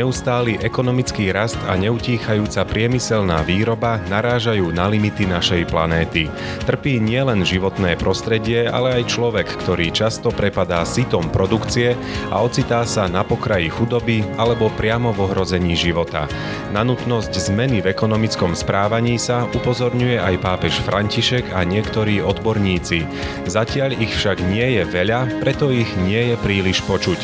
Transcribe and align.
Neustály 0.00 0.56
ekonomický 0.56 1.28
rast 1.28 1.60
a 1.68 1.76
neutíchajúca 1.76 2.64
priemyselná 2.64 3.44
výroba 3.44 4.00
narážajú 4.08 4.72
na 4.72 4.88
limity 4.88 5.28
našej 5.28 5.68
planéty. 5.68 6.32
Trpí 6.64 6.96
nielen 6.96 7.44
životné 7.44 8.00
prostredie, 8.00 8.64
ale 8.64 8.96
aj 8.96 9.12
človek, 9.12 9.44
ktorý 9.60 9.92
často 9.92 10.32
prepadá 10.32 10.88
sitom 10.88 11.28
produkcie 11.28 12.00
a 12.32 12.40
ocitá 12.40 12.80
sa 12.88 13.12
na 13.12 13.28
pokraji 13.28 13.68
chudoby 13.68 14.24
alebo 14.40 14.72
priamo 14.72 15.12
v 15.12 15.28
ohrození 15.28 15.76
života. 15.76 16.24
Na 16.72 16.80
nutnosť 16.80 17.36
zmeny 17.36 17.84
v 17.84 17.92
ekonomickom 17.92 18.56
správaní 18.56 19.20
sa 19.20 19.44
upozorňuje 19.52 20.16
aj 20.16 20.34
pápež 20.40 20.80
František 20.80 21.52
a 21.52 21.60
niektorí 21.68 22.24
odborníci. 22.24 23.04
Zatiaľ 23.44 24.00
ich 24.00 24.16
však 24.16 24.40
nie 24.48 24.80
je 24.80 24.82
veľa, 24.88 25.44
preto 25.44 25.68
ich 25.68 25.92
nie 26.00 26.32
je 26.32 26.36
príliš 26.40 26.80
počuť. 26.88 27.20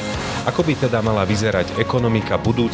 Ako 0.47 0.61
by 0.63 0.79
teda 0.79 1.03
mala 1.03 1.27
vyzerať 1.27 1.81
ekonomika 1.81 2.39
budúcnosti, 2.39 2.66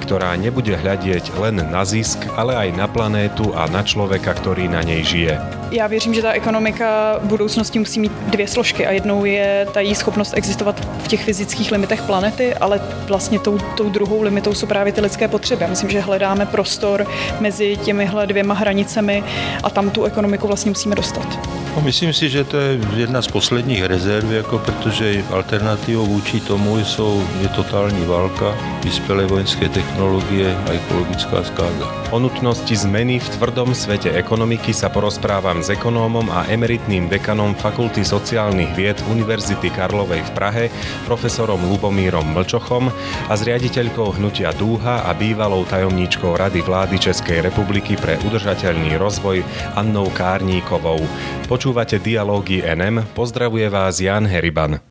ktorá 0.00 0.34
nebude 0.38 0.74
hľadieť 0.74 1.36
len 1.38 1.60
na 1.60 1.82
zisk, 1.82 2.24
ale 2.34 2.56
aj 2.56 2.68
na 2.74 2.86
planétu 2.86 3.52
a 3.52 3.66
na 3.68 3.84
človeka, 3.84 4.32
ktorý 4.34 4.70
na 4.70 4.82
nej 4.82 5.04
žije? 5.04 5.59
Já 5.70 5.86
věřím, 5.86 6.14
že 6.14 6.22
ta 6.22 6.32
ekonomika 6.32 7.20
budoucnosti 7.22 7.78
musí 7.78 8.00
mít 8.00 8.12
dvě 8.12 8.48
složky 8.48 8.86
a 8.86 8.90
jednou 8.90 9.24
je 9.24 9.66
ta 9.74 9.80
její 9.80 9.94
schopnost 9.94 10.32
existovat 10.36 10.88
v 11.04 11.08
těch 11.08 11.24
fyzických 11.24 11.72
limitech 11.72 12.02
planety, 12.02 12.54
ale 12.54 12.80
vlastně 13.06 13.38
tou, 13.38 13.58
tou 13.58 13.90
druhou 13.90 14.22
limitou 14.22 14.54
jsou 14.54 14.66
právě 14.66 14.92
ty 14.92 15.00
lidské 15.00 15.28
potřeby. 15.28 15.62
Já 15.62 15.68
myslím, 15.68 15.90
že 15.90 16.00
hledáme 16.00 16.46
prostor 16.46 17.06
mezi 17.40 17.76
těmihle 17.76 18.26
dvěma 18.26 18.54
hranicemi 18.54 19.24
a 19.62 19.70
tam 19.70 19.90
tu 19.90 20.04
ekonomiku 20.04 20.46
vlastně 20.46 20.70
musíme 20.70 20.94
dostat. 20.94 21.38
No, 21.76 21.82
myslím 21.82 22.12
si, 22.12 22.28
že 22.28 22.44
to 22.44 22.56
je 22.56 22.80
jedna 22.96 23.22
z 23.22 23.28
posledních 23.28 23.84
rezerv, 23.84 24.32
jako 24.32 24.58
protože 24.58 25.24
alternativou 25.30 26.06
vůči 26.06 26.40
tomu 26.40 26.84
jsou, 26.84 27.22
je 27.40 27.48
totální 27.48 28.06
válka, 28.06 28.54
vyspělé 28.84 29.26
vojenské 29.26 29.68
technologie 29.68 30.56
a 30.68 30.72
ekologická 30.72 31.44
zkáza. 31.44 31.94
O 32.10 32.18
nutnosti 32.18 32.76
zmeny 32.76 33.18
v 33.18 33.28
tvrdom 33.28 33.74
svete 33.74 34.10
ekonomiky 34.10 34.74
sa 34.74 34.90
porozprávam 34.90 35.59
s 35.62 35.72
ekonómom 35.72 36.26
a 36.28 36.44
emeritným 36.50 37.06
dekanom 37.06 37.56
Fakulty 37.56 38.02
sociálnych 38.02 38.74
vied 38.74 38.98
Univerzity 39.06 39.70
Karlovej 39.70 40.26
v 40.26 40.30
Prahe, 40.34 40.64
profesorom 41.06 41.60
Lubomírom 41.70 42.26
Mlčochom 42.34 42.90
a 43.28 43.32
s 43.32 43.46
riaditeľkou 43.46 44.18
hnutia 44.18 44.50
Dúha 44.58 45.06
a 45.06 45.10
bývalou 45.14 45.62
tajomníčkou 45.68 46.34
Rady 46.34 46.60
vlády 46.66 46.96
Českej 46.98 47.46
republiky 47.46 47.94
pre 47.94 48.18
udržateľný 48.26 48.98
rozvoj 48.98 49.46
Annou 49.78 50.10
Kárníkovou. 50.10 50.98
Počúvate 51.46 52.02
dialógy 52.02 52.66
NM, 52.66 53.06
pozdravuje 53.14 53.70
vás 53.70 54.02
Jan 54.02 54.26
Heriban. 54.26 54.89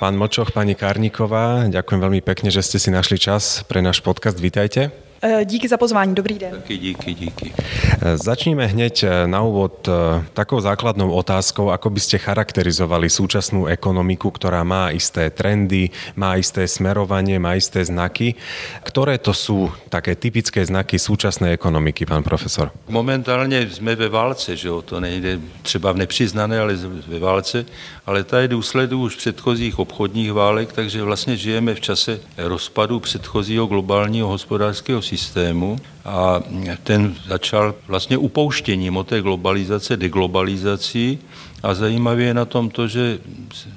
Pán 0.00 0.16
Mlčoch, 0.16 0.48
pani 0.56 0.72
Kárniková, 0.72 1.68
ďakujem 1.68 2.00
veľmi 2.00 2.20
pekne, 2.24 2.48
že 2.48 2.64
ste 2.64 2.80
si 2.80 2.88
našli 2.88 3.20
čas 3.20 3.60
pre 3.68 3.84
náš 3.84 4.00
podcast. 4.00 4.40
Vítajte. 4.40 4.88
Eh, 5.22 5.44
díky 5.44 5.68
za 5.68 5.76
pozvání, 5.76 6.14
dobrý 6.14 6.38
den. 6.38 6.50
Taky 6.50 6.78
díky, 6.78 7.14
díky. 7.14 7.52
Začníme 8.00 8.66
hneď 8.66 9.04
na 9.28 9.44
úvod 9.44 9.84
takou 10.32 10.56
základnou 10.60 11.12
otázkou, 11.12 11.68
ako 11.68 11.92
by 11.92 12.00
ste 12.00 12.16
charakterizovali 12.16 13.12
súčasnú 13.12 13.68
ekonomiku, 13.68 14.32
ktorá 14.32 14.64
má 14.64 14.88
isté 14.88 15.28
trendy, 15.28 15.92
má 16.16 16.40
isté 16.40 16.64
smerovanie, 16.64 17.36
má 17.36 17.60
isté 17.60 17.84
znaky. 17.84 18.40
Ktoré 18.80 19.20
to 19.20 19.36
sú 19.36 19.68
také 19.92 20.16
typické 20.16 20.64
znaky 20.64 20.96
súčasnej 20.96 21.52
ekonomiky, 21.52 22.08
pán 22.08 22.24
profesor? 22.24 22.72
Momentálně 22.88 23.68
jsme 23.68 23.96
ve 23.96 24.08
válce, 24.08 24.56
že 24.56 24.68
jo? 24.68 24.82
to 24.82 25.00
nejde 25.00 25.38
třeba 25.62 25.92
v 25.92 25.96
nepřiznané, 25.96 26.60
ale 26.60 26.74
ve 27.08 27.18
válce, 27.18 27.64
ale 28.10 28.24
ta 28.24 28.40
je 28.40 28.48
důsledů 28.48 29.02
už 29.02 29.16
předchozích 29.16 29.78
obchodních 29.78 30.32
válek, 30.32 30.72
takže 30.72 31.02
vlastně 31.02 31.36
žijeme 31.36 31.74
v 31.74 31.80
čase 31.80 32.20
rozpadu 32.38 33.00
předchozího 33.00 33.66
globálního 33.66 34.28
hospodářského 34.28 35.02
systému 35.02 35.76
a 36.04 36.40
ten 36.82 37.14
začal 37.28 37.74
vlastně 37.86 38.18
upouštěním 38.18 38.96
od 38.96 39.06
té 39.06 39.22
globalizace, 39.22 39.96
deglobalizací 39.96 41.18
a 41.62 41.74
zajímavé 41.74 42.22
je 42.22 42.34
na 42.34 42.44
tom 42.44 42.70
to, 42.70 42.88
že 42.88 43.18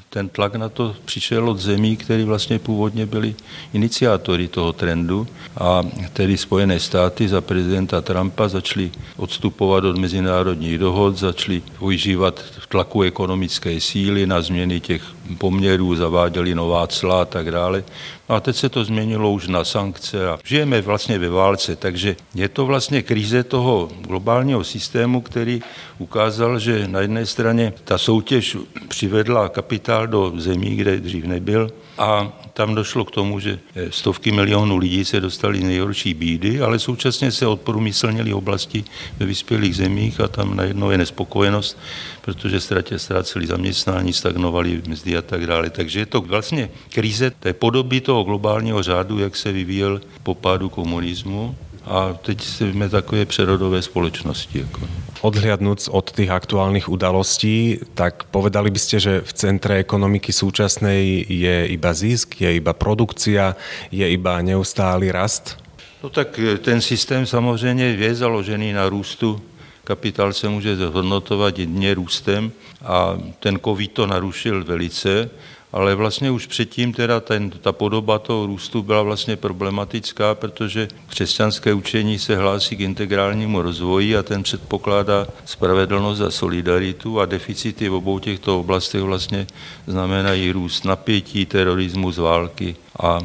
ten 0.09 0.29
tlak 0.29 0.55
na 0.55 0.69
to 0.69 0.95
přišel 1.05 1.49
od 1.49 1.59
zemí, 1.59 1.97
které 1.97 2.25
vlastně 2.25 2.59
původně 2.59 3.05
byly 3.05 3.35
iniciátory 3.73 4.47
toho 4.47 4.73
trendu. 4.73 5.27
A 5.57 5.83
tedy 6.13 6.37
Spojené 6.37 6.79
státy 6.79 7.27
za 7.27 7.41
prezidenta 7.41 8.01
Trumpa 8.01 8.47
začaly 8.47 8.91
odstupovat 9.17 9.83
od 9.83 9.97
mezinárodních 9.97 10.77
dohod, 10.77 11.17
začaly 11.17 11.61
využívat 11.79 12.43
tlaku 12.73 13.01
ekonomické 13.01 13.77
síly 13.81 14.25
na 14.27 14.41
změny 14.41 14.79
těch 14.79 15.03
poměrů, 15.37 15.95
zaváděli 15.95 16.55
nová 16.55 16.87
cla 16.87 17.21
a 17.21 17.25
tak 17.25 17.51
dále. 17.51 17.83
No 18.29 18.35
a 18.35 18.39
teď 18.39 18.55
se 18.55 18.69
to 18.69 18.83
změnilo 18.83 19.31
už 19.31 19.47
na 19.47 19.63
sankce 19.63 20.29
a 20.29 20.39
žijeme 20.43 20.81
vlastně 20.81 21.19
ve 21.19 21.29
válce, 21.29 21.75
takže 21.75 22.15
je 22.35 22.49
to 22.49 22.65
vlastně 22.65 23.01
krize 23.01 23.43
toho 23.43 23.89
globálního 24.01 24.63
systému, 24.63 25.21
který 25.21 25.61
ukázal, 25.97 26.59
že 26.59 26.87
na 26.87 26.99
jedné 26.99 27.25
straně 27.25 27.73
ta 27.83 27.97
soutěž 27.97 28.57
přivedla 28.87 29.49
kapitál 29.49 30.07
do 30.07 30.33
zemí, 30.37 30.75
kde 30.75 30.99
dřív 30.99 31.25
nebyl 31.25 31.71
a 31.97 32.31
tam 32.53 32.75
došlo 32.75 33.05
k 33.05 33.11
tomu, 33.11 33.39
že 33.39 33.59
stovky 33.89 34.31
milionů 34.31 34.77
lidí 34.77 35.05
se 35.05 35.19
dostali 35.19 35.59
z 35.59 35.63
nejhorší 35.63 36.13
bídy, 36.13 36.61
ale 36.61 36.79
současně 36.79 37.31
se 37.31 37.47
odprůmyslnili 37.47 38.33
oblasti 38.33 38.83
ve 39.19 39.25
vyspělých 39.25 39.75
zemích 39.75 40.19
a 40.19 40.27
tam 40.27 40.55
najednou 40.55 40.89
je 40.89 40.97
nespokojenost, 40.97 41.77
protože 42.21 42.59
ztratě 42.59 42.99
ztráceli 42.99 43.47
zaměstnání, 43.47 44.13
stagnovali 44.13 44.81
mzdy 44.87 45.17
a 45.17 45.21
tak 45.21 45.47
dále. 45.47 45.69
Takže 45.69 45.99
je 45.99 46.05
to 46.05 46.21
vlastně 46.21 46.69
krize 46.89 47.31
té 47.31 47.53
podoby 47.53 48.01
toho 48.01 48.23
globálního 48.23 48.83
řádu, 48.83 49.19
jak 49.19 49.35
se 49.35 49.51
vyvíjel 49.51 50.01
po 50.23 50.35
pádu 50.35 50.69
komunismu 50.69 51.55
a 51.85 52.13
teď 52.13 52.43
jsme 52.43 52.89
takové 52.89 53.25
přerodové 53.25 53.81
společnosti. 53.81 54.59
Jako. 54.59 54.81
Odhliadnúc 55.21 55.89
od 55.91 56.11
tých 56.11 56.29
aktuálnych 56.29 56.89
udalostí, 56.89 57.79
tak 57.93 58.23
povedali 58.23 58.71
by 58.71 58.79
ste, 58.79 58.99
že 58.99 59.13
v 59.23 59.31
centre 59.33 59.79
ekonomiky 59.79 60.35
súčasnej 60.35 61.23
je 61.27 61.67
iba 61.67 61.93
zisk, 61.95 62.41
je 62.41 62.55
iba 62.55 62.73
produkcia, 62.75 63.55
je 63.91 64.03
iba 64.03 64.41
neustály 64.41 65.11
rast? 65.11 65.57
No 66.03 66.09
tak 66.09 66.39
ten 66.61 66.81
systém 66.81 67.25
samozřejmě 67.25 67.85
je 67.85 68.15
založený 68.15 68.73
na 68.73 68.89
růstu. 68.89 69.41
Kapitál 69.83 70.33
se 70.33 70.49
může 70.49 70.75
zhodnotovat 70.75 71.59
jedně 71.59 71.93
růstem 71.93 72.51
a 72.83 73.19
ten 73.39 73.59
covid 73.59 73.91
to 73.91 74.07
narušil 74.07 74.63
velice 74.63 75.29
ale 75.73 75.95
vlastně 75.95 76.31
už 76.31 76.45
předtím 76.45 76.93
teda 76.93 77.19
ten, 77.19 77.49
ta 77.49 77.71
podoba 77.71 78.19
toho 78.19 78.45
růstu 78.45 78.83
byla 78.83 79.01
vlastně 79.01 79.35
problematická, 79.35 80.35
protože 80.35 80.87
křesťanské 81.07 81.73
učení 81.73 82.19
se 82.19 82.37
hlásí 82.37 82.75
k 82.75 82.79
integrálnímu 82.79 83.61
rozvoji 83.61 84.17
a 84.17 84.23
ten 84.23 84.43
předpokládá 84.43 85.27
spravedlnost 85.45 86.21
a 86.21 86.31
solidaritu 86.31 87.19
a 87.19 87.25
deficity 87.25 87.89
v 87.89 87.93
obou 87.93 88.19
těchto 88.19 88.59
oblastech 88.59 89.01
vlastně 89.01 89.47
znamenají 89.87 90.51
růst 90.51 90.85
napětí, 90.85 91.45
terorismus, 91.45 92.17
války 92.17 92.75
a 92.99 93.19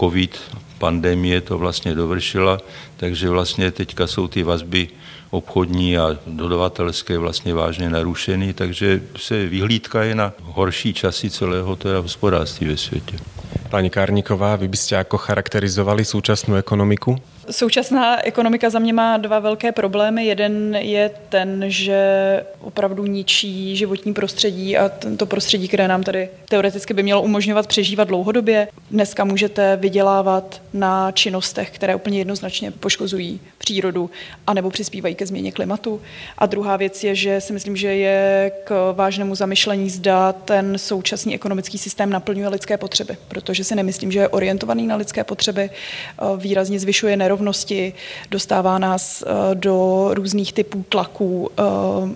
covid, 0.00 0.40
pandemie 0.78 1.40
to 1.40 1.58
vlastně 1.58 1.94
dovršila, 1.94 2.58
takže 2.96 3.28
vlastně 3.28 3.70
teďka 3.70 4.06
jsou 4.06 4.28
ty 4.28 4.42
vazby 4.42 4.88
obchodní 5.32 5.98
a 5.98 6.18
dodavatelské 6.26 7.18
vlastně 7.18 7.54
vážně 7.54 7.90
narušený, 7.90 8.52
takže 8.52 9.00
se 9.16 9.46
vyhlídka 9.46 10.02
je 10.02 10.14
na 10.14 10.32
horší 10.42 10.94
časy 10.94 11.30
celého 11.30 11.76
teda 11.76 11.98
hospodářství 11.98 12.66
ve 12.66 12.76
světě. 12.76 13.16
Pani 13.70 13.90
Kárniková, 13.90 14.56
vy 14.56 14.68
byste 14.68 14.94
jako 14.94 15.18
charakterizovali 15.18 16.04
současnou 16.04 16.54
ekonomiku? 16.54 17.16
Současná 17.50 18.26
ekonomika 18.26 18.70
za 18.70 18.78
mě 18.78 18.92
má 18.92 19.16
dva 19.16 19.38
velké 19.38 19.72
problémy. 19.72 20.26
Jeden 20.26 20.74
je 20.74 21.10
ten, 21.28 21.64
že 21.66 22.00
opravdu 22.60 23.06
ničí 23.06 23.76
životní 23.76 24.14
prostředí 24.14 24.76
a 24.76 24.90
to 25.16 25.26
prostředí, 25.26 25.68
které 25.68 25.88
nám 25.88 26.02
tady 26.02 26.28
teoreticky 26.48 26.94
by 26.94 27.02
mělo 27.02 27.22
umožňovat 27.22 27.66
přežívat 27.66 28.08
dlouhodobě. 28.08 28.68
Dneska 28.90 29.24
můžete 29.24 29.76
vydělávat 29.76 30.62
na 30.72 31.12
činnostech, 31.12 31.70
které 31.70 31.94
úplně 31.94 32.18
jednoznačně 32.18 32.70
poškozují 32.70 33.40
přírodu 33.58 34.10
anebo 34.46 34.70
přispívají 34.70 35.14
ke 35.14 35.26
změně 35.26 35.52
klimatu. 35.52 36.00
A 36.38 36.46
druhá 36.46 36.76
věc 36.76 37.04
je, 37.04 37.14
že 37.14 37.40
si 37.40 37.52
myslím, 37.52 37.76
že 37.76 37.88
je 37.88 38.52
k 38.64 38.92
vážnému 38.96 39.34
zamyšlení 39.34 39.90
zda 39.90 40.32
ten 40.32 40.78
současný 40.78 41.34
ekonomický 41.34 41.78
systém 41.78 42.10
naplňuje 42.10 42.48
lidské 42.48 42.76
potřeby, 42.76 43.16
protože 43.28 43.64
si 43.64 43.74
nemyslím, 43.74 44.12
že 44.12 44.18
je 44.18 44.28
orientovaný 44.28 44.86
na 44.86 44.96
lidské 44.96 45.24
potřeby, 45.24 45.70
výrazně 46.36 46.78
zvyšuje 46.78 47.16
nerovnost 47.16 47.31
nerovnosti, 47.32 47.92
dostává 48.30 48.78
nás 48.78 49.22
eh, 49.22 49.54
do 49.54 50.08
různých 50.14 50.52
typů 50.52 50.84
tlaků. 50.88 51.50
Eh, 51.58 51.62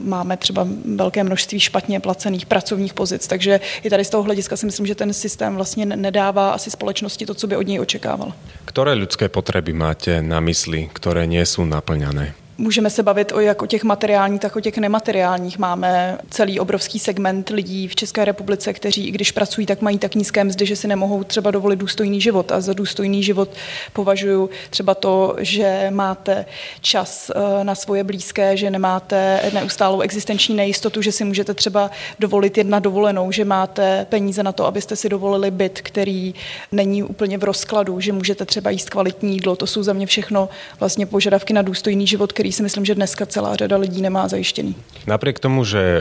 máme 0.00 0.36
třeba 0.36 0.68
velké 0.94 1.24
množství 1.24 1.60
špatně 1.60 2.00
placených 2.00 2.46
pracovních 2.46 2.94
pozic, 2.94 3.26
takže 3.26 3.60
i 3.82 3.90
tady 3.90 4.04
z 4.04 4.10
toho 4.10 4.22
hlediska 4.22 4.56
si 4.56 4.66
myslím, 4.66 4.86
že 4.86 4.94
ten 4.94 5.12
systém 5.12 5.56
vlastně 5.56 5.86
nedává 5.86 6.50
asi 6.50 6.70
společnosti 6.70 7.26
to, 7.26 7.34
co 7.34 7.46
by 7.46 7.56
od 7.56 7.66
něj 7.66 7.80
očekával. 7.80 8.32
Které 8.64 8.92
lidské 8.92 9.28
potřeby 9.28 9.72
máte 9.72 10.22
na 10.22 10.40
mysli, 10.40 10.90
které 10.92 11.26
nie 11.26 11.46
jsou 11.46 11.64
naplňané? 11.64 12.45
Můžeme 12.58 12.91
se 12.91 13.03
bavit 13.03 13.32
o 13.32 13.41
jak 13.41 13.62
o 13.62 13.67
těch 13.67 13.85
materiálních, 13.85 14.41
tak 14.41 14.56
o 14.56 14.61
těch 14.61 14.79
nemateriálních. 14.79 15.58
Máme 15.58 16.19
celý 16.31 16.61
obrovský 16.61 16.99
segment 16.99 17.49
lidí 17.49 17.88
v 17.88 17.94
České 17.94 18.25
republice, 18.25 18.73
kteří, 18.73 19.08
i 19.08 19.11
když 19.11 19.32
pracují, 19.32 19.67
tak 19.67 19.82
mají 19.82 19.99
tak 19.99 20.14
nízké 20.14 20.44
mzdy, 20.44 20.67
že 20.67 20.76
si 20.76 20.88
nemohou 20.88 21.25
třeba 21.25 21.50
dovolit 21.50 21.76
důstojný 21.76 22.20
život. 22.20 22.53
A 22.53 22.61
za 22.61 22.73
důstojný 22.73 23.23
život 23.23 23.49
považuji 23.93 24.50
třeba 24.70 24.94
to, 24.94 25.37
že 25.38 25.87
máte 25.91 26.44
čas 26.81 27.31
eh, 27.31 27.64
na 27.64 27.75
svoje 27.75 28.05
blízké, 28.05 28.56
že 28.56 28.70
nemáte 28.70 29.41
neustálou 29.55 30.00
existenční 30.00 30.55
nejistotu, 30.55 31.02
že 31.02 31.12
si 31.12 31.25
můžete 31.25 31.55
třeba 31.55 31.91
dovolit 32.19 32.59
jedna 32.59 32.79
dovolenou, 32.79 33.32
že 33.32 33.44
máte 33.44 34.06
peníze 34.09 34.43
na 34.43 34.52
to, 34.52 34.67
abyste 34.67 34.97
si 34.97 35.09
dovolili 35.09 35.50
byt, 35.50 35.81
který 35.81 36.35
není 36.73 37.02
úplně 37.02 37.38
v 37.38 37.44
rozkladu, 37.44 38.00
že 38.00 38.12
můžete 38.12 38.44
třeba 38.44 38.70
jíst 38.70 38.91
kvalitní 38.91 39.32
jídlo. 39.32 39.56
To 39.56 39.67
jsou 39.67 39.82
za 39.82 39.93
mě 39.93 40.06
všechno 40.06 40.49
vlastně 40.81 41.06
požadavky 41.06 41.52
na 41.52 41.62
důstojný 41.62 42.06
život, 42.06 42.32
který 42.32 42.45
si 42.52 42.62
myslím, 42.62 42.84
že 42.84 42.94
dneska 42.94 43.26
celá 43.26 43.56
řada 43.56 43.76
lidí 43.76 44.02
nemá 44.02 44.28
zajištěný. 44.28 44.75
Napriek 45.06 45.38
tomu, 45.38 45.64
že 45.64 45.78
e, 45.78 46.00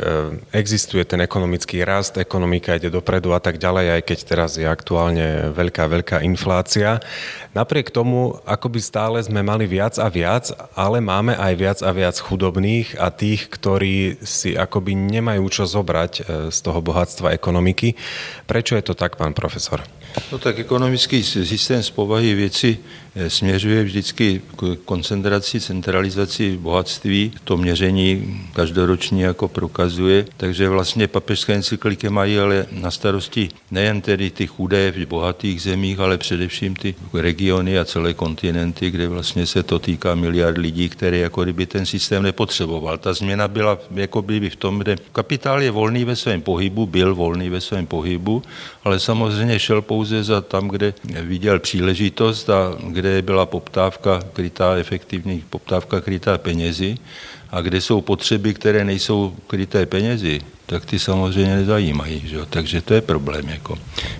existuje 0.52 1.06
ten 1.06 1.22
ekonomický 1.22 1.86
rast, 1.86 2.18
ekonomika 2.18 2.76
ide 2.76 2.90
dopredu 2.90 3.34
a 3.34 3.40
tak 3.40 3.62
ďalej, 3.62 3.86
aj 3.92 4.02
keď 4.02 4.20
teraz 4.26 4.52
je 4.58 4.66
aktuálne 4.66 5.54
veľká, 5.54 5.86
veľká 5.86 6.18
inflácia, 6.26 7.00
napriek 7.54 7.94
tomu 7.94 8.42
akoby 8.50 8.82
stále 8.82 9.22
sme 9.22 9.46
mali 9.46 9.70
viac 9.70 10.02
a 10.02 10.10
viac, 10.10 10.50
ale 10.74 11.06
máme 11.06 11.38
aj 11.38 11.54
viac 11.54 11.80
a 11.86 11.92
viac 11.94 12.18
chudobných 12.18 12.98
a 12.98 13.14
tých, 13.14 13.46
ktorí 13.46 14.26
si 14.26 14.58
akoby 14.58 14.98
nemajú 14.98 15.46
čo 15.54 15.70
zobrať 15.70 16.14
e, 16.18 16.22
z 16.50 16.58
toho 16.66 16.82
bohatstva 16.82 17.32
ekonomiky. 17.38 17.94
Prečo 18.50 18.74
je 18.74 18.84
to 18.84 18.98
tak, 18.98 19.22
pán 19.22 19.38
profesor? 19.38 19.86
No 20.32 20.38
tak 20.38 20.60
ekonomický 20.60 21.24
systém 21.24 21.84
z 21.84 21.90
povahy 21.90 22.34
věci 22.34 22.78
eh, 23.16 23.30
směřuje 23.30 23.84
vždycky 23.84 24.42
k 24.56 24.78
koncentraci, 24.86 25.60
centralizaci 25.60 26.58
bohatství. 26.58 27.32
To 27.44 27.58
měření 27.58 28.42
každoroční 28.54 29.22
jako 29.22 29.48
prokazuje. 29.48 30.26
Takže 30.38 30.70
vlastně 30.70 31.08
papežské 31.08 31.54
encykliky 31.54 32.10
mají 32.10 32.40
ale 32.40 32.66
na 32.72 32.92
starosti 32.92 33.50
nejen 33.72 34.02
tedy 34.02 34.32
ty 34.32 34.48
chudé 34.48 34.92
v 34.92 35.06
bohatých 35.06 35.62
zemích, 35.62 36.00
ale 36.00 36.18
především 36.18 36.76
ty 36.76 36.96
regiony 37.14 37.80
a 37.80 37.86
celé 37.86 38.14
kontinenty, 38.14 38.92
kde 38.92 39.08
vlastně 39.08 39.46
se 39.46 39.64
to 39.64 39.80
týká 39.80 40.16
miliard 40.16 40.58
lidí, 40.58 40.90
které 40.90 41.18
jako 41.18 41.44
kdyby 41.44 41.66
ten 41.66 41.86
systém 41.86 42.24
nepotřeboval. 42.24 42.98
Ta 42.98 43.14
změna 43.14 43.48
byla 43.48 43.78
jako 43.96 44.22
by 44.22 44.50
v 44.50 44.56
tom, 44.56 44.80
kde 44.80 44.96
kapitál 45.12 45.62
je 45.62 45.72
volný 45.72 46.06
ve 46.06 46.16
svém 46.16 46.42
pohybu, 46.42 46.86
byl 46.86 47.16
volný 47.16 47.50
ve 47.50 47.62
svém 47.62 47.86
pohybu, 47.86 48.44
ale 48.84 49.00
samozřejmě 49.00 49.60
šel 49.60 49.82
pouze 49.82 50.05
pouze 50.06 50.24
za 50.24 50.42
tam, 50.42 50.70
kde 50.70 50.94
viděl 51.26 51.60
příležitost 51.60 52.50
a 52.50 52.78
kde 52.94 53.22
byla 53.22 53.46
poptávka 53.46 54.22
krytá, 54.34 54.78
efektivní 54.78 55.42
poptávka 55.50 56.02
krytá 56.02 56.38
penězi 56.38 56.98
a 57.50 57.62
kde 57.62 57.82
jsou 57.82 58.02
potřeby, 58.02 58.54
které 58.54 58.86
nejsou 58.86 59.34
kryté 59.48 59.86
penězi, 59.86 60.46
tak 60.66 60.86
ty 60.86 61.00
samozřejmě 61.00 61.56
nezajímají. 61.56 62.22
Že? 62.26 62.38
Takže 62.50 62.82
to 62.82 62.94
je 62.94 63.02
problém. 63.02 63.50
Jako. 63.50 63.78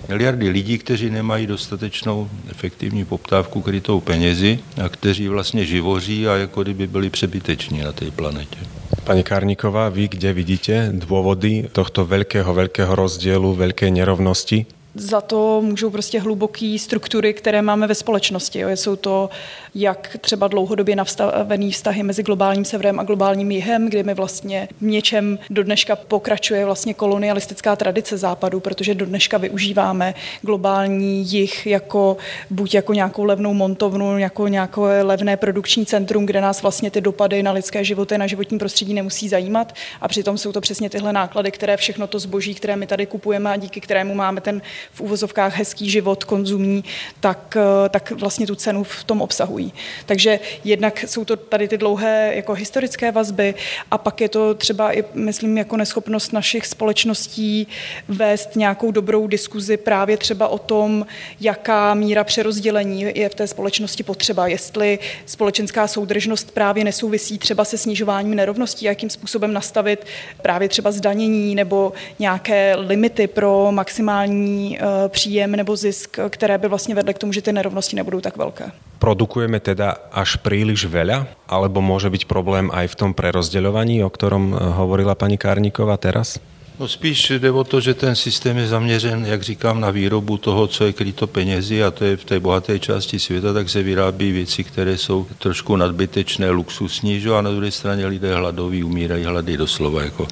Miliardy 0.08 0.48
lidí, 0.48 0.78
kteří 0.78 1.10
nemají 1.10 1.46
dostatečnou 1.46 2.30
efektivní 2.50 3.04
poptávku 3.04 3.62
krytou 3.62 4.00
penězi 4.00 4.58
a 4.82 4.88
kteří 4.88 5.28
vlastně 5.28 5.64
živoří 5.64 6.26
a 6.26 6.50
jako 6.50 6.62
kdyby 6.62 6.86
byli 6.86 7.10
přebyteční 7.10 7.86
na 7.86 7.92
té 7.92 8.10
planetě. 8.10 8.58
Pani 9.06 9.22
Karníková, 9.22 9.86
vy 9.94 10.10
kde 10.10 10.34
vidíte 10.34 10.90
dôvody 10.90 11.70
tohto 11.70 12.02
veľkého, 12.02 12.50
veľkého 12.50 12.90
rozdielu, 12.90 13.54
veľkej 13.54 13.90
nerovnosti? 13.94 14.75
Za 14.96 15.20
to 15.20 15.62
můžou 15.62 15.90
prostě 15.90 16.20
hluboké 16.20 16.76
struktury, 16.80 17.34
které 17.34 17.62
máme 17.62 17.86
ve 17.86 17.94
společnosti. 17.94 18.58
Jo. 18.58 18.68
Jsou 18.68 18.96
to 18.96 19.30
jak 19.78 20.16
třeba 20.20 20.48
dlouhodobě 20.48 20.96
nastavený 20.96 21.72
vztahy 21.72 22.02
mezi 22.02 22.22
globálním 22.22 22.64
severem 22.64 23.00
a 23.00 23.02
globálním 23.02 23.50
jihem, 23.50 23.88
kdy 23.88 24.02
mi 24.02 24.14
vlastně 24.14 24.68
v 24.80 24.84
něčem 24.84 25.38
do 25.50 25.62
dneška 25.62 25.96
pokračuje 25.96 26.64
vlastně 26.64 26.94
kolonialistická 26.94 27.76
tradice 27.76 28.18
západu, 28.18 28.60
protože 28.60 28.94
do 28.94 29.06
dneška 29.06 29.38
využíváme 29.38 30.14
globální 30.42 31.32
jih 31.32 31.66
jako 31.66 32.16
buď 32.50 32.74
jako 32.74 32.92
nějakou 32.94 33.24
levnou 33.24 33.54
montovnu, 33.54 34.18
jako 34.18 34.48
nějaké 34.48 35.02
levné 35.02 35.36
produkční 35.36 35.86
centrum, 35.86 36.26
kde 36.26 36.40
nás 36.40 36.62
vlastně 36.62 36.90
ty 36.90 37.00
dopady 37.00 37.42
na 37.42 37.52
lidské 37.52 37.84
životy, 37.84 38.18
na 38.18 38.26
životní 38.26 38.58
prostředí 38.58 38.94
nemusí 38.94 39.28
zajímat 39.28 39.72
a 40.00 40.08
přitom 40.08 40.38
jsou 40.38 40.52
to 40.52 40.60
přesně 40.60 40.90
tyhle 40.90 41.12
náklady, 41.12 41.50
které 41.50 41.76
všechno 41.76 42.06
to 42.06 42.18
zboží, 42.18 42.54
které 42.54 42.76
my 42.76 42.86
tady 42.86 43.06
kupujeme 43.06 43.50
a 43.50 43.56
díky 43.56 43.80
kterému 43.80 44.14
máme 44.14 44.40
ten 44.40 44.62
v 44.92 45.00
úvozovkách 45.00 45.56
hezký 45.56 45.90
život 45.90 46.24
konzumní, 46.24 46.84
tak, 47.20 47.56
eh, 47.56 47.88
tak 47.88 48.10
vlastně 48.10 48.46
tu 48.46 48.54
cenu 48.54 48.84
v 48.84 49.04
tom 49.04 49.22
obsahují. 49.22 49.65
Takže 50.06 50.40
jednak 50.64 51.04
jsou 51.08 51.24
to 51.24 51.36
tady 51.36 51.68
ty 51.68 51.78
dlouhé 51.78 52.32
jako 52.34 52.54
historické 52.54 53.12
vazby 53.12 53.54
a 53.90 53.98
pak 53.98 54.20
je 54.20 54.28
to 54.28 54.54
třeba 54.54 54.92
i, 54.92 55.04
myslím, 55.14 55.58
jako 55.58 55.76
neschopnost 55.76 56.32
našich 56.32 56.66
společností 56.66 57.68
vést 58.08 58.56
nějakou 58.56 58.90
dobrou 58.90 59.26
diskuzi 59.26 59.76
právě 59.76 60.16
třeba 60.16 60.48
o 60.48 60.58
tom, 60.58 61.06
jaká 61.40 61.94
míra 61.94 62.24
přerozdělení 62.24 63.00
je 63.14 63.28
v 63.28 63.34
té 63.34 63.46
společnosti 63.46 64.02
potřeba, 64.02 64.46
jestli 64.46 64.98
společenská 65.26 65.86
soudržnost 65.86 66.50
právě 66.50 66.84
nesouvisí 66.84 67.38
třeba 67.38 67.64
se 67.64 67.78
snižováním 67.78 68.34
nerovností, 68.34 68.84
jakým 68.84 69.10
způsobem 69.10 69.52
nastavit 69.52 70.06
právě 70.42 70.68
třeba 70.68 70.92
zdanění 70.92 71.54
nebo 71.54 71.92
nějaké 72.18 72.74
limity 72.76 73.26
pro 73.26 73.68
maximální 73.70 74.78
Eh, 74.86 75.08
příjem 75.08 75.56
nebo 75.56 75.76
zisk, 75.76 76.18
které 76.30 76.58
by 76.58 76.68
vlastně 76.68 76.94
vedly 76.94 77.14
k 77.14 77.18
tomu, 77.18 77.32
že 77.32 77.42
ty 77.42 77.52
nerovnosti 77.52 77.96
nebudou 77.96 78.20
tak 78.20 78.36
velké. 78.36 78.70
Produkujeme 79.06 79.62
teda 79.62 80.02
až 80.10 80.34
príliš 80.42 80.90
veľa, 80.90 81.30
alebo 81.46 81.78
môže 81.78 82.10
byť 82.10 82.26
problém 82.26 82.74
aj 82.74 82.90
v 82.90 82.98
tom 82.98 83.10
prerozdeľovaní, 83.14 84.02
o 84.02 84.10
ktorom 84.10 84.50
eh, 84.50 84.58
hovorila 84.82 85.14
pani 85.14 85.38
Kárníková 85.38 85.94
teraz? 85.94 86.42
No 86.78 86.88
spíš 86.88 87.30
jde 87.30 87.50
o 87.50 87.64
to, 87.64 87.80
že 87.80 87.94
ten 87.94 88.16
systém 88.16 88.56
je 88.56 88.68
zaměřen, 88.68 89.26
jak 89.26 89.42
říkám, 89.42 89.80
na 89.80 89.90
výrobu 89.90 90.36
toho, 90.36 90.66
co 90.66 90.84
je 90.84 90.92
kryto 90.92 91.26
penězi 91.26 91.84
a 91.84 91.90
to 91.90 92.04
je 92.04 92.16
v 92.16 92.24
té 92.24 92.40
bohaté 92.40 92.78
části 92.78 93.18
světa, 93.18 93.52
tak 93.52 93.70
se 93.70 93.82
vyrábí 93.82 94.32
věci, 94.32 94.64
které 94.64 94.98
jsou 94.98 95.26
trošku 95.38 95.76
nadbytečné, 95.76 96.50
luxusní, 96.50 97.20
že? 97.20 97.30
a 97.30 97.40
na 97.40 97.50
druhé 97.50 97.70
straně 97.70 98.06
lidé 98.06 98.34
hladoví, 98.34 98.84
umírají 98.84 99.24
hlady 99.24 99.56
doslova. 99.56 100.02
Jako. 100.02 100.26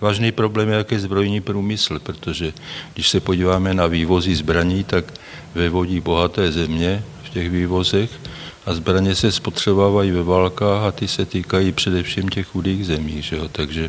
Vážný 0.00 0.32
problém 0.32 0.68
je 0.68 0.76
jaký 0.76 0.98
zbrojní 0.98 1.40
průmysl, 1.40 1.98
protože 1.98 2.52
když 2.94 3.08
se 3.08 3.20
podíváme 3.20 3.74
na 3.74 3.86
vývozy 3.86 4.34
zbraní, 4.34 4.84
tak 4.84 5.04
vyvodí 5.54 6.00
bohaté 6.00 6.52
země 6.52 7.02
těch 7.36 7.52
vývozech 7.52 8.10
a 8.64 8.72
zbraně 8.72 9.12
se 9.12 9.28
spotřebávají 9.28 10.10
ve 10.10 10.24
válkách 10.24 10.82
a 10.88 10.90
ty 10.92 11.04
se 11.04 11.28
týkají 11.28 11.72
především 11.72 12.32
těch 12.32 12.48
chudých 12.48 12.86
zemí. 12.96 13.20
Že 13.20 13.36
jo? 13.36 13.44
Takže 13.52 13.84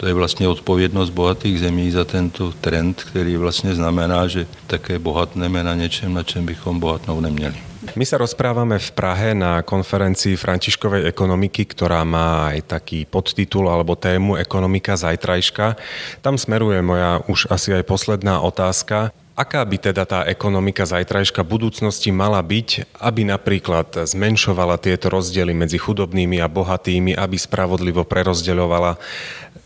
to 0.00 0.08
je 0.08 0.14
vlastně 0.16 0.48
odpovědnost 0.48 1.12
bohatých 1.12 1.60
zemí 1.60 1.92
za 1.92 2.08
tento 2.08 2.56
trend, 2.56 3.04
který 3.04 3.36
vlastně 3.36 3.76
znamená, 3.76 4.24
že 4.26 4.48
také 4.66 4.96
bohatneme 4.96 5.60
na 5.60 5.74
něčem, 5.76 6.08
na 6.08 6.24
čem 6.24 6.46
bychom 6.48 6.80
bohatnout 6.80 7.20
neměli. 7.20 7.68
My 7.96 8.04
sa 8.04 8.20
rozprávame 8.20 8.76
v 8.76 8.90
Prahe 8.92 9.32
na 9.32 9.64
konferencii 9.64 10.36
Františkovej 10.36 11.08
ekonomiky, 11.10 11.64
ktorá 11.64 12.04
má 12.04 12.52
aj 12.52 12.76
taký 12.76 13.08
podtitul 13.08 13.72
alebo 13.72 13.96
tému 13.96 14.36
Ekonomika 14.36 14.94
zajtrajška. 15.00 15.80
Tam 16.20 16.36
smeruje 16.36 16.84
moja 16.84 17.24
už 17.24 17.48
asi 17.48 17.72
aj 17.72 17.88
posledná 17.88 18.44
otázka. 18.44 19.16
Aká 19.40 19.64
by 19.64 19.80
teda 19.80 20.04
tá 20.04 20.20
ekonomika 20.28 20.84
zajtrajška 20.84 21.40
budúcnosti 21.48 22.12
mala 22.12 22.44
byť, 22.44 23.00
aby 23.00 23.24
napríklad 23.24 24.04
zmenšovala 24.04 24.76
tieto 24.76 25.08
rozdiely 25.08 25.56
medzi 25.56 25.80
chudobnými 25.80 26.44
a 26.44 26.52
bohatými, 26.52 27.16
aby 27.16 27.40
spravodlivo 27.40 28.04
prerozdeľovala 28.04 29.00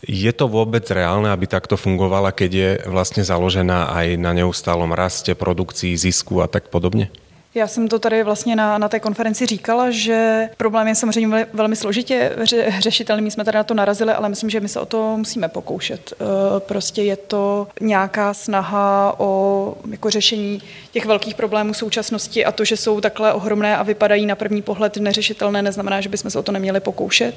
je 0.05 0.31
to 0.31 0.45
vôbec 0.45 0.85
reálne, 0.87 1.27
aby 1.33 1.49
takto 1.49 1.75
fungovala, 1.75 2.29
keď 2.29 2.51
je 2.53 2.69
vlastne 2.85 3.25
založená 3.25 3.89
aj 3.89 4.07
na 4.21 4.31
neustálom 4.37 4.93
raste, 4.93 5.33
produkcii, 5.33 5.97
zisku 5.97 6.39
a 6.39 6.47
tak 6.47 6.69
podobně? 6.69 7.09
Já 7.55 7.67
jsem 7.67 7.87
to 7.87 7.99
tady 7.99 8.23
vlastně 8.23 8.55
na, 8.55 8.77
na 8.77 8.89
té 8.89 8.99
konferenci 8.99 9.45
říkala, 9.45 9.91
že 9.91 10.49
problém 10.57 10.87
je 10.87 10.95
samozřejmě 10.95 11.47
velmi 11.53 11.75
složitě 11.75 12.31
ře, 12.43 12.73
řešitelný. 12.79 13.23
My 13.23 13.31
jsme 13.31 13.45
tady 13.45 13.55
na 13.55 13.63
to 13.63 13.73
narazili, 13.73 14.13
ale 14.13 14.29
myslím, 14.29 14.49
že 14.49 14.59
my 14.59 14.67
se 14.67 14.79
o 14.79 14.85
to 14.85 15.17
musíme 15.17 15.47
pokoušet. 15.47 16.13
E, 16.13 16.59
prostě 16.59 17.01
je 17.01 17.17
to 17.17 17.67
nějaká 17.81 18.33
snaha 18.33 19.15
o 19.17 19.73
jako 19.91 20.09
řešení 20.09 20.61
těch 20.91 21.05
velkých 21.05 21.35
problémů 21.35 21.73
současnosti 21.73 22.45
a 22.45 22.51
to, 22.51 22.65
že 22.65 22.77
jsou 22.77 23.01
takhle 23.01 23.33
ohromné 23.33 23.77
a 23.77 23.83
vypadají 23.83 24.25
na 24.25 24.35
první 24.35 24.61
pohled 24.61 24.97
neřešitelné, 24.97 25.61
neznamená, 25.61 26.01
že 26.01 26.09
bychom 26.09 26.31
se 26.31 26.39
o 26.39 26.43
to 26.43 26.51
neměli 26.51 26.79
pokoušet. 26.79 27.35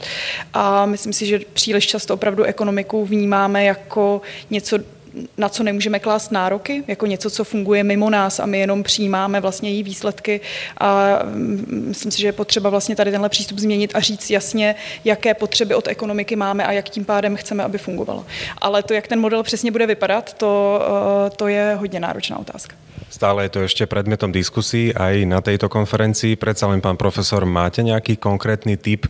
A 0.55 0.87
myslím 0.87 1.13
si, 1.13 1.27
že 1.27 1.41
příliš 1.53 1.87
často 1.87 2.15
opravdu 2.15 2.45
ekonomiku 2.45 3.05
vnímáme 3.05 3.65
jako 3.65 4.21
něco 4.51 4.79
na 5.37 5.49
co 5.49 5.63
nemůžeme 5.63 5.99
klást 5.99 6.33
nároky, 6.33 6.85
jako 6.87 7.07
něco, 7.07 7.31
co 7.31 7.45
funguje 7.45 7.85
mimo 7.85 8.11
nás 8.11 8.41
a 8.41 8.47
my 8.47 8.59
jenom 8.59 8.83
přijímáme 8.83 9.41
vlastně 9.41 9.71
její 9.71 9.83
výsledky 9.83 10.41
a 10.79 11.19
mm, 11.25 11.85
myslím 11.89 12.13
si, 12.13 12.21
že 12.21 12.29
je 12.29 12.33
potřeba 12.33 12.71
vlastně 12.71 12.97
tady 12.97 13.11
tenhle 13.11 13.29
přístup 13.29 13.59
změnit 13.59 13.91
a 13.95 14.01
říct 14.01 14.31
jasně, 14.31 14.75
jaké 15.05 15.35
potřeby 15.35 15.75
od 15.75 15.89
ekonomiky 15.89 16.37
máme 16.37 16.67
a 16.67 16.73
jak 16.73 16.89
tím 16.89 17.05
pádem 17.05 17.37
chceme, 17.37 17.65
aby 17.65 17.79
fungovalo. 17.79 18.27
Ale 18.59 18.83
to, 18.83 18.95
jak 18.95 19.09
ten 19.09 19.21
model 19.21 19.43
přesně 19.43 19.71
bude 19.71 19.87
vypadat, 19.87 20.33
to, 20.33 20.83
eh, 21.27 21.31
to 21.31 21.49
je 21.49 21.75
hodně 21.75 22.01
náročná 22.01 22.39
otázka. 22.39 22.77
Stále 23.07 23.47
je 23.47 23.53
to 23.55 23.61
ešte 23.63 23.85
predmetom 23.87 24.35
diskusí 24.35 24.91
aj 24.91 25.23
na 25.29 25.39
tejto 25.39 25.71
konferencii. 25.71 26.35
Predsa 26.35 26.67
len, 26.67 26.83
pán 26.83 26.99
profesor, 26.99 27.47
máte 27.47 27.87
nejaký 27.87 28.19
konkrétny 28.19 28.75
typ, 28.75 29.07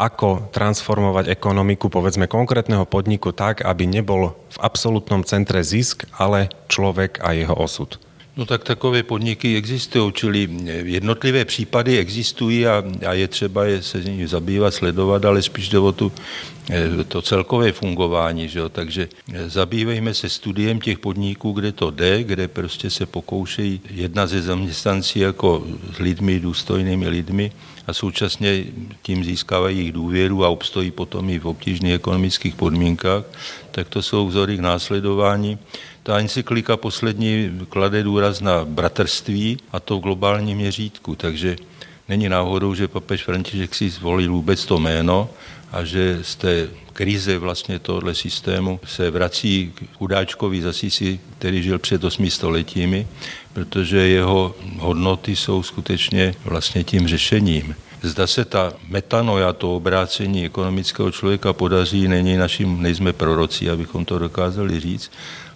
ako 0.00 0.48
transformovať 0.50 1.28
ekonomiku, 1.28 1.92
povedzme, 1.92 2.24
konkrétneho 2.24 2.88
podniku 2.88 3.36
tak, 3.36 3.60
aby 3.60 3.84
nebol 3.84 4.32
v 4.52 4.58
absolútnom 4.62 5.20
centre 5.26 5.60
zisk, 5.60 6.08
ale 6.16 6.48
človek 6.72 7.20
a 7.20 7.36
jeho 7.36 7.52
osud? 7.52 8.05
No 8.36 8.46
tak 8.46 8.64
takové 8.64 9.02
podniky 9.02 9.56
existují, 9.56 10.12
čili 10.12 10.48
jednotlivé 10.84 11.44
případy 11.44 11.98
existují 11.98 12.66
a, 12.66 12.84
a 13.06 13.12
je 13.12 13.28
třeba 13.28 13.64
je 13.64 13.82
se 13.82 14.04
nimi 14.04 14.28
zabývat, 14.28 14.74
sledovat, 14.74 15.24
ale 15.24 15.42
spíš 15.42 15.68
jde 15.68 15.78
o 15.78 15.92
tu, 15.92 16.12
eh, 16.70 17.04
to 17.08 17.22
celkové 17.22 17.72
fungování. 17.72 18.48
Že 18.48 18.58
jo? 18.58 18.68
Takže 18.68 19.08
eh, 19.32 19.50
zabývejme 19.50 20.14
se 20.14 20.28
studiem 20.28 20.80
těch 20.80 20.98
podniků, 20.98 21.52
kde 21.52 21.72
to 21.72 21.90
jde, 21.90 22.24
kde 22.24 22.48
prostě 22.48 22.90
se 22.90 23.06
pokoušejí 23.06 23.80
jedna 23.90 24.26
ze 24.26 24.42
zaměstnancí 24.42 25.18
jako 25.18 25.66
s 25.96 25.98
lidmi, 25.98 26.40
důstojnými 26.40 27.08
lidmi 27.08 27.52
a 27.86 27.92
současně 27.92 28.64
tím 29.02 29.24
získávají 29.24 29.76
jejich 29.78 29.92
důvěru 29.92 30.44
a 30.44 30.48
obstojí 30.48 30.90
potom 30.90 31.30
i 31.30 31.38
v 31.38 31.46
obtížných 31.46 31.94
ekonomických 31.94 32.54
podmínkách, 32.54 33.24
tak 33.70 33.88
to 33.88 34.02
jsou 34.02 34.26
vzory 34.26 34.56
k 34.56 34.60
následování. 34.60 35.58
Ta 36.02 36.18
encyklika 36.18 36.76
poslední 36.76 37.60
klade 37.68 38.02
důraz 38.02 38.40
na 38.40 38.64
bratrství 38.64 39.58
a 39.72 39.80
to 39.80 39.98
v 39.98 40.02
globálním 40.02 40.58
měřítku, 40.58 41.14
takže 41.14 41.56
není 42.08 42.28
náhodou, 42.28 42.74
že 42.74 42.88
papež 42.88 43.24
František 43.24 43.74
si 43.74 43.90
zvolil 43.90 44.32
vůbec 44.32 44.64
to 44.64 44.78
jméno 44.78 45.28
a 45.72 45.84
že 45.84 46.18
z 46.22 46.36
té 46.36 46.68
krize 46.92 47.38
vlastně 47.38 47.78
tohle 47.78 48.14
systému 48.14 48.80
se 48.84 49.10
vrací 49.10 49.72
k 49.74 49.96
chudáčkovi 49.98 50.62
zasisi, 50.62 51.20
který 51.38 51.62
žil 51.62 51.78
před 51.78 52.04
osmi 52.04 52.30
stoletími, 52.30 53.06
protože 53.56 53.96
jeho 53.96 54.54
hodnoty 54.78 55.36
jsou 55.36 55.62
skutečně 55.62 56.34
vlastně 56.44 56.84
tím 56.84 57.08
řešením. 57.08 57.74
Zda 58.02 58.26
se 58.26 58.44
ta 58.44 58.72
metanoja, 58.88 59.52
to 59.52 59.76
obrácení 59.76 60.44
ekonomického 60.44 61.10
člověka 61.10 61.52
podaří, 61.52 62.08
není 62.08 62.36
naším, 62.36 62.82
nejsme 62.82 63.12
proroci, 63.12 63.70
abychom 63.70 64.04
to 64.04 64.18
dokázali 64.18 64.80
říct, 64.80 65.10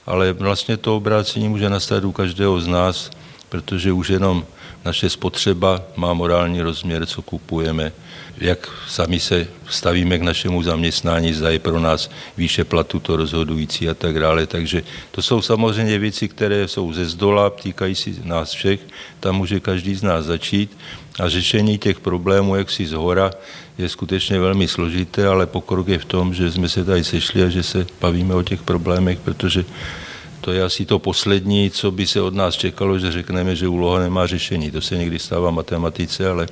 ale 0.06 0.32
vlastně 0.32 0.76
to 0.76 0.96
obrácení 0.96 1.48
může 1.48 1.70
nastat 1.70 2.04
u 2.04 2.12
každého 2.12 2.60
z 2.60 2.66
nás, 2.66 3.10
protože 3.48 3.92
už 3.92 4.08
jenom 4.08 4.44
naše 4.84 5.10
spotřeba 5.10 5.82
má 5.96 6.12
morální 6.12 6.60
rozměr, 6.60 7.06
co 7.06 7.22
kupujeme, 7.22 7.92
jak 8.38 8.68
sami 8.88 9.20
se 9.20 9.46
stavíme 9.68 10.18
k 10.18 10.22
našemu 10.22 10.62
zaměstnání, 10.62 11.32
zda 11.32 11.50
je 11.50 11.58
pro 11.58 11.80
nás 11.80 12.10
výše 12.36 12.64
platu 12.64 13.00
to 13.00 13.16
rozhodující 13.16 13.88
a 13.88 13.94
tak 13.94 14.20
dále. 14.20 14.46
Takže 14.46 14.82
to 15.10 15.22
jsou 15.22 15.42
samozřejmě 15.42 15.98
věci, 15.98 16.28
které 16.28 16.68
jsou 16.68 16.92
ze 16.92 17.04
zdola, 17.04 17.50
týkají 17.50 17.94
si 17.94 18.16
nás 18.24 18.52
všech, 18.52 18.80
tam 19.20 19.36
může 19.36 19.60
každý 19.60 19.94
z 19.94 20.02
nás 20.02 20.24
začít. 20.24 20.76
A 21.20 21.28
řešení 21.28 21.78
těch 21.78 22.00
problémů, 22.00 22.56
jak 22.56 22.70
si 22.70 22.86
z 22.86 22.92
hora, 22.92 23.30
je 23.78 23.88
skutečně 23.88 24.40
velmi 24.40 24.68
složité, 24.68 25.26
ale 25.26 25.46
pokrok 25.46 25.88
je 25.88 25.98
v 25.98 26.04
tom, 26.04 26.34
že 26.34 26.52
jsme 26.52 26.68
se 26.68 26.84
tady 26.84 27.04
sešli 27.04 27.42
a 27.42 27.48
že 27.48 27.62
se 27.62 27.86
bavíme 28.00 28.34
o 28.34 28.42
těch 28.42 28.62
problémech, 28.62 29.18
protože 29.18 29.64
to 30.40 30.52
je 30.52 30.64
asi 30.64 30.84
to 30.86 30.98
poslední, 30.98 31.70
co 31.70 31.90
by 31.90 32.06
se 32.06 32.20
od 32.20 32.34
nás 32.34 32.54
čekalo, 32.54 32.98
že 32.98 33.12
řekneme, 33.12 33.56
že 33.56 33.68
úloha 33.68 34.00
nemá 34.00 34.26
řešení. 34.26 34.70
To 34.70 34.80
se 34.80 34.96
někdy 34.96 35.18
stává 35.18 35.50
matematice, 35.50 36.28
ale, 36.28 36.46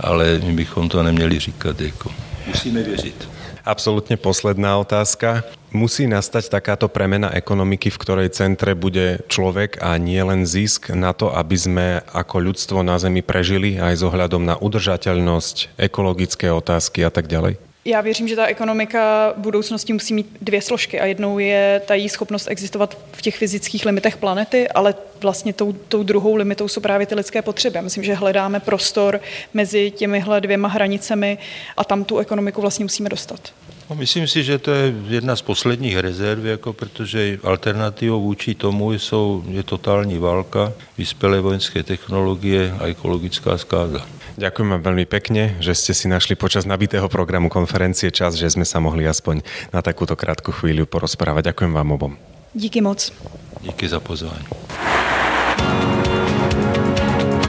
ale 0.00 0.40
my 0.44 0.52
bychom 0.52 0.88
to 0.88 1.02
neměli 1.02 1.38
říkat. 1.38 1.80
Jako. 1.80 2.10
Musíme 2.46 2.82
věřit. 2.82 3.28
Absolutne 3.64 4.16
posledná 4.16 4.78
otázka. 4.80 5.44
Musí 5.70 6.10
nastať 6.10 6.50
takáto 6.50 6.90
premena 6.90 7.30
ekonomiky, 7.30 7.94
v 7.94 8.00
ktorej 8.02 8.34
centre 8.34 8.74
bude 8.74 9.22
človek 9.30 9.78
a 9.78 9.94
nie 10.02 10.18
len 10.18 10.42
zisk 10.42 10.90
na 10.90 11.14
to, 11.14 11.30
aby 11.30 11.54
sme 11.54 11.86
ako 12.10 12.50
ľudstvo 12.50 12.82
na 12.82 12.98
Zemi 12.98 13.22
prežili 13.22 13.78
aj 13.78 14.00
s 14.00 14.02
ohľadom 14.02 14.42
na 14.42 14.58
udržateľnosť, 14.58 15.78
ekologické 15.78 16.50
otázky 16.50 17.06
a 17.06 17.14
tak 17.14 17.30
ďalej? 17.30 17.69
Já 17.84 18.00
věřím, 18.00 18.28
že 18.28 18.36
ta 18.36 18.46
ekonomika 18.46 19.34
budoucnosti 19.36 19.92
musí 19.92 20.14
mít 20.14 20.36
dvě 20.40 20.62
složky 20.62 21.00
a 21.00 21.06
jednou 21.06 21.38
je 21.38 21.82
ta 21.86 21.94
její 21.94 22.08
schopnost 22.08 22.48
existovat 22.50 22.98
v 23.12 23.22
těch 23.22 23.36
fyzických 23.36 23.86
limitech 23.86 24.16
planety, 24.16 24.68
ale 24.68 24.94
vlastně 25.20 25.52
tou, 25.52 25.72
tou 25.72 26.02
druhou 26.02 26.34
limitou 26.34 26.68
jsou 26.68 26.80
právě 26.80 27.06
ty 27.06 27.14
lidské 27.14 27.42
potřeby. 27.42 27.76
Já 27.76 27.82
myslím, 27.82 28.04
že 28.04 28.14
hledáme 28.14 28.60
prostor 28.60 29.20
mezi 29.54 29.90
těmihle 29.90 30.40
dvěma 30.40 30.68
hranicemi 30.68 31.38
a 31.76 31.84
tam 31.84 32.04
tu 32.04 32.18
ekonomiku 32.18 32.60
vlastně 32.60 32.84
musíme 32.84 33.08
dostat. 33.08 33.52
No, 33.90 33.98
myslím 33.98 34.30
si, 34.30 34.46
že 34.46 34.62
to 34.62 34.70
je 34.70 34.94
jedna 35.18 35.36
z 35.36 35.42
posledních 35.42 35.98
rezerv, 35.98 36.46
jako 36.46 36.72
protože 36.72 37.38
alternativou 37.42 38.22
vůči 38.22 38.54
tomu 38.54 38.92
jsou, 38.92 39.42
je 39.50 39.62
totální 39.62 40.18
válka, 40.18 40.72
vyspělé 40.98 41.40
vojenské 41.40 41.82
technologie 41.82 42.74
a 42.78 42.86
ekologická 42.86 43.58
zkáza. 43.58 44.06
Ďakujem 44.38 44.72
vám 44.72 44.82
veľmi 44.86 45.04
pekne, 45.04 45.58
že 45.60 45.76
ste 45.76 45.92
si 45.92 46.08
našli 46.08 46.32
počas 46.32 46.64
nabitého 46.64 47.10
programu 47.12 47.52
konferencie 47.52 48.08
čas, 48.08 48.40
že 48.40 48.48
sme 48.48 48.64
sa 48.64 48.80
mohli 48.80 49.04
aspoň 49.04 49.44
na 49.74 49.84
takúto 49.84 50.16
krátku 50.16 50.54
chvíľu 50.54 50.88
porozprávať. 50.88 51.52
Ďakujem 51.52 51.72
vám 51.74 51.88
obom. 51.92 52.12
Díky 52.54 52.80
moc. 52.80 53.12
Díky 53.60 53.88
za 53.88 54.00
pozvání. 54.00 54.46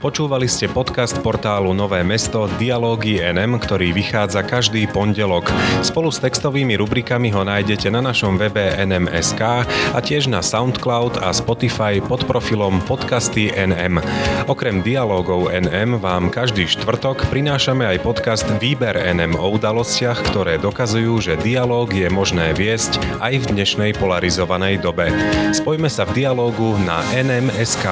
Počúvali 0.01 0.49
ste 0.49 0.65
podcast 0.65 1.13
portálu 1.21 1.77
Nové 1.77 2.01
mesto 2.01 2.49
Dialógy 2.57 3.21
NM, 3.21 3.61
ktorý 3.61 3.93
vychádza 3.93 4.41
každý 4.41 4.89
pondelok. 4.89 5.53
Spolu 5.85 6.09
s 6.09 6.17
textovými 6.17 6.73
rubrikami 6.73 7.29
ho 7.29 7.45
nájdete 7.45 7.93
na 7.93 8.01
našom 8.01 8.33
webe 8.33 8.73
nm.sk 8.81 9.61
a 9.93 9.99
tiež 10.01 10.25
na 10.25 10.41
SoundCloud 10.41 11.21
a 11.21 11.29
Spotify 11.29 12.01
pod 12.01 12.25
profilom 12.25 12.81
Podcasty 12.81 13.53
NM. 13.53 14.01
Okrem 14.49 14.81
Dialógov 14.81 15.53
NM 15.53 16.01
vám 16.01 16.33
každý 16.33 16.65
štvrtok 16.65 17.29
prinášame 17.29 17.85
aj 17.85 18.01
podcast 18.01 18.49
Výber 18.57 18.97
NM 18.97 19.37
o 19.37 19.53
udalostiach, 19.53 20.17
ktoré 20.33 20.57
dokazujú, 20.57 21.21
že 21.21 21.37
dialóg 21.37 21.93
je 21.93 22.09
možné 22.09 22.57
viesť 22.57 22.97
aj 23.21 23.45
v 23.45 23.45
dnešnej 23.53 23.93
polarizovanej 24.01 24.81
dobe. 24.81 25.13
Spojme 25.53 25.93
sa 25.93 26.09
v 26.09 26.25
dialógu 26.25 26.73
na 26.89 27.05
nm.sk. 27.13 27.85